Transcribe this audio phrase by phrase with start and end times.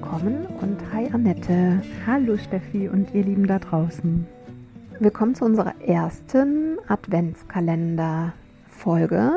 [0.00, 1.82] willkommen und hi Annette.
[2.06, 4.26] Hallo Steffi und ihr Lieben da draußen.
[4.98, 9.32] Willkommen zu unserer ersten Adventskalender-Folge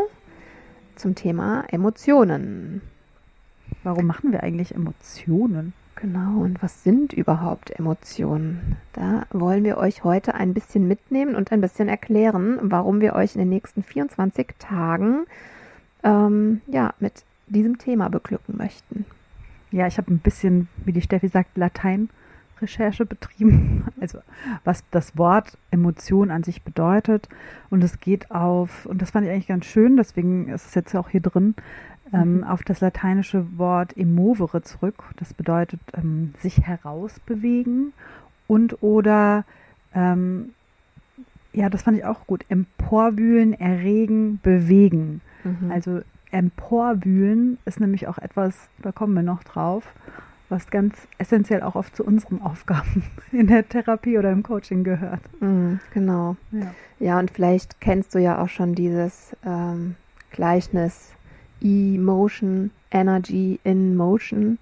[0.96, 2.82] zum Thema Emotionen.
[3.84, 5.74] Warum machen wir eigentlich Emotionen?
[5.96, 8.78] Genau, und was sind überhaupt Emotionen?
[8.94, 13.36] Da wollen wir euch heute ein bisschen mitnehmen und ein bisschen erklären, warum wir euch
[13.36, 15.26] in den nächsten 24 Tagen
[16.04, 19.06] ähm, ja, mit diesem Thema beglücken möchten.
[19.74, 23.86] Ja, ich habe ein bisschen, wie die Steffi sagt, Latein-Recherche betrieben.
[24.00, 24.20] Also
[24.66, 27.28] was das Wort Emotion an sich bedeutet.
[27.70, 30.96] Und es geht auf, und das fand ich eigentlich ganz schön, deswegen ist es jetzt
[30.96, 31.56] auch hier drin,
[32.14, 32.44] ähm, Mhm.
[32.44, 35.04] auf das lateinische Wort emovere zurück.
[35.18, 37.94] Das bedeutet ähm, sich herausbewegen
[38.46, 39.44] und oder
[39.96, 40.50] ähm,
[41.54, 42.46] ja, das fand ich auch gut.
[42.50, 45.22] Emporwühlen, erregen, bewegen.
[45.44, 45.72] Mhm.
[45.72, 46.02] Also
[46.34, 49.84] emporwühlen ist nämlich auch etwas, da kommen wir noch drauf,
[50.50, 55.22] was ganz essentiell auch oft zu unseren Aufgaben in der Therapie oder im Coaching gehört.
[55.40, 56.36] Mhm, genau.
[56.52, 56.74] Ja.
[57.00, 59.96] Ja, und vielleicht kennst du ja auch schon dieses ähm,
[60.32, 61.12] Gleichnis
[61.62, 64.58] Emotion, Energy in Motion.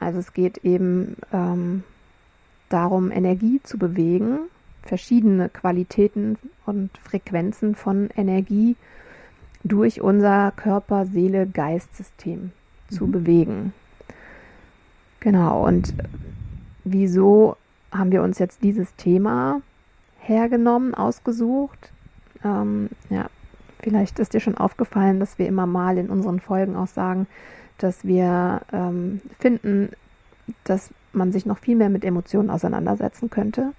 [0.00, 1.84] Also es geht eben ähm,
[2.68, 4.40] darum, Energie zu bewegen,
[4.82, 8.76] verschiedene Qualitäten und Frequenzen von Energie
[9.64, 12.52] durch unser Körper-Seele-Geist-System
[12.90, 13.12] zu Mhm.
[13.12, 13.72] bewegen.
[15.20, 15.94] Genau, und
[16.84, 17.56] wieso
[17.90, 19.62] haben wir uns jetzt dieses Thema
[20.18, 21.90] hergenommen, ausgesucht?
[22.44, 23.26] Ähm, ja,
[23.80, 27.26] vielleicht ist dir schon aufgefallen, dass wir immer mal in unseren Folgen auch sagen,
[27.78, 29.90] dass wir ähm, finden,
[30.64, 33.72] dass man sich noch viel mehr mit Emotionen auseinandersetzen könnte.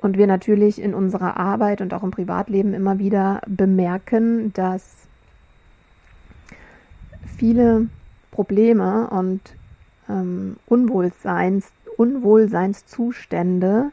[0.00, 4.82] Und wir natürlich in unserer Arbeit und auch im Privatleben immer wieder bemerken, dass
[7.36, 7.88] viele
[8.30, 9.40] Probleme und
[10.08, 13.90] ähm, Unwohlseins, Unwohlseinszustände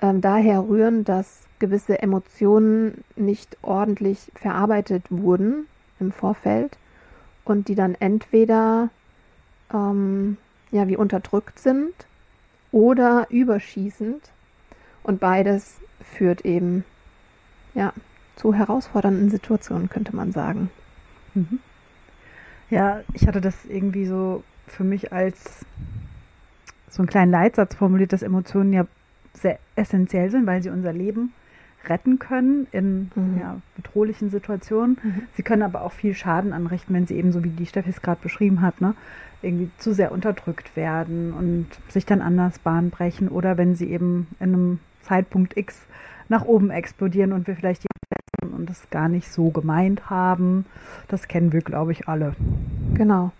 [0.00, 5.66] ähm, daher rühren, dass gewisse Emotionen nicht ordentlich verarbeitet wurden
[5.98, 6.76] im Vorfeld
[7.44, 8.90] und die dann entweder
[9.72, 10.36] ähm,
[10.70, 11.94] ja wie unterdrückt sind
[12.70, 14.20] oder überschießend
[15.04, 15.76] und beides
[16.16, 16.84] führt eben
[17.74, 17.92] ja
[18.36, 20.70] zu herausfordernden Situationen könnte man sagen.
[21.34, 21.60] Mhm.
[22.70, 25.64] Ja, ich hatte das irgendwie so für mich als
[26.90, 28.86] so einen kleinen Leitsatz formuliert, dass Emotionen ja
[29.34, 31.32] sehr essentiell sind, weil sie unser Leben
[31.86, 33.38] retten können in Mhm.
[33.40, 34.96] ja, bedrohlichen Situationen.
[35.02, 35.22] Mhm.
[35.36, 38.00] Sie können aber auch viel Schaden anrichten, wenn sie eben, so wie die Steffi es
[38.00, 38.94] gerade beschrieben hat, ne,
[39.42, 44.28] irgendwie zu sehr unterdrückt werden und sich dann anders Bahn brechen oder wenn sie eben
[44.40, 45.82] in einem Zeitpunkt X
[46.28, 47.88] nach oben explodieren und wir vielleicht die
[48.52, 50.66] und das gar nicht so gemeint haben.
[51.08, 52.34] Das kennen wir, glaube ich, alle.
[52.94, 53.32] Genau.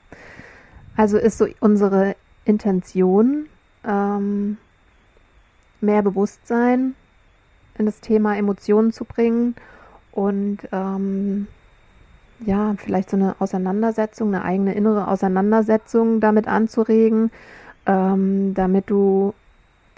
[0.97, 3.47] Also ist so unsere Intention,
[3.87, 4.59] ähm,
[5.81, 6.95] mehr Bewusstsein
[7.77, 9.55] in das Thema Emotionen zu bringen
[10.13, 11.47] und ähm,
[12.47, 17.31] ja, vielleicht so eine Auseinandersetzung, eine eigene innere Auseinandersetzung damit anzuregen,
[17.87, 19.35] ähm, damit du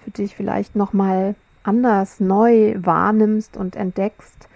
[0.03, 1.35] für dich vielleicht nochmal
[1.67, 4.47] anders neu wahrnimmst und entdeckst,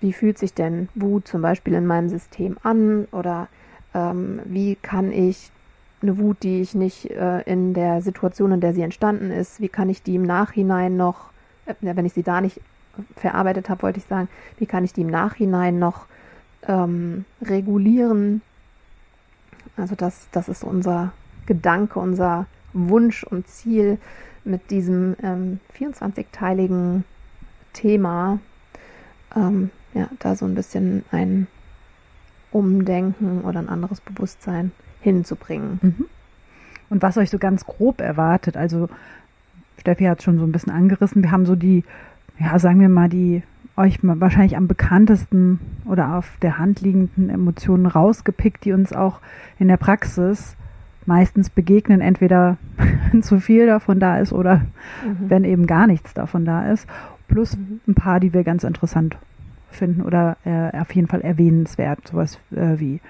[0.00, 3.48] wie fühlt sich denn Wut zum Beispiel in meinem System an oder
[3.94, 5.50] ähm, wie kann ich
[6.02, 9.68] eine Wut, die ich nicht äh, in der Situation, in der sie entstanden ist, wie
[9.68, 11.30] kann ich die im Nachhinein noch,
[11.66, 12.60] äh, wenn ich sie da nicht
[13.16, 16.06] verarbeitet habe, wollte ich sagen, wie kann ich die im Nachhinein noch
[16.66, 18.42] ähm, regulieren?
[19.76, 21.12] Also das, das ist unser
[21.46, 23.98] Gedanke, unser Wunsch und Ziel
[24.44, 27.04] mit diesem ähm, 24-teiligen
[27.72, 28.38] Thema,
[29.36, 31.46] ähm, ja, da so ein bisschen ein
[32.50, 35.78] Umdenken oder ein anderes Bewusstsein hinzubringen.
[35.82, 36.06] Mhm.
[36.90, 38.88] Und was euch so ganz grob erwartet, also
[39.78, 41.84] Steffi hat schon so ein bisschen angerissen, wir haben so die,
[42.38, 43.42] ja, sagen wir mal, die
[43.76, 49.20] euch wahrscheinlich am bekanntesten oder auf der Hand liegenden Emotionen rausgepickt, die uns auch
[49.58, 50.56] in der Praxis
[51.06, 52.56] meistens begegnen, entweder
[53.10, 54.62] wenn zu viel davon da ist oder
[55.04, 55.30] Mhm.
[55.30, 56.86] wenn eben gar nichts davon da ist,
[57.28, 57.80] plus Mhm.
[57.88, 59.16] ein paar, die wir ganz interessant
[59.70, 63.00] finden oder äh, auf jeden Fall erwähnenswert, sowas äh, wie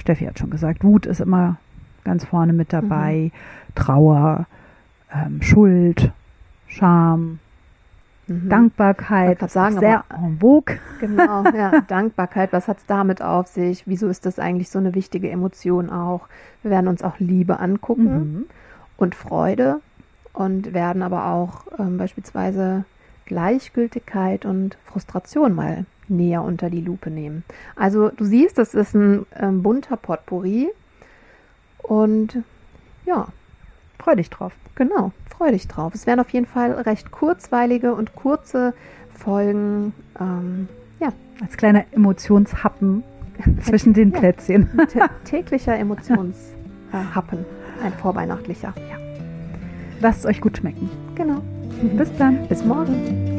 [0.00, 1.56] Steffi hat schon gesagt, Wut ist immer
[2.04, 3.30] ganz vorne mit dabei,
[3.74, 4.46] Trauer,
[5.14, 6.10] ähm, Schuld,
[6.66, 7.38] Scham,
[8.28, 8.48] Mhm.
[8.48, 10.78] Dankbarkeit, sagen, sehr en vogue.
[11.00, 13.86] Genau, ja, Dankbarkeit, was hat's damit auf sich?
[13.86, 16.28] Wieso ist das eigentlich so eine wichtige Emotion auch?
[16.62, 18.44] Wir werden uns auch Liebe angucken Mhm.
[18.96, 19.80] und Freude
[20.32, 22.84] und werden aber auch ähm, beispielsweise
[23.26, 27.44] Gleichgültigkeit und Frustration mal näher unter die Lupe nehmen.
[27.76, 30.68] Also du siehst, das ist ein ähm, bunter Potpourri
[31.82, 32.38] und
[33.04, 33.28] ja,
[33.98, 34.52] Freu dich drauf.
[34.74, 35.94] Genau, freu dich drauf.
[35.94, 38.74] Es werden auf jeden Fall recht kurzweilige und kurze
[39.14, 39.92] Folgen.
[40.20, 40.68] Ähm,
[41.00, 41.12] ja,
[41.42, 43.02] Als kleiner Emotionshappen
[43.62, 44.18] zwischen den Ja.
[44.18, 44.68] Plätzchen.
[44.92, 47.14] tä- täglicher Emotionshappen.
[47.14, 47.44] Happen.
[47.84, 48.72] Ein vorweihnachtlicher.
[48.76, 48.96] Ja,
[50.00, 50.88] Lasst es euch gut schmecken.
[51.14, 51.40] genau.
[51.96, 52.46] Bis dann.
[52.48, 53.37] Bis morgen.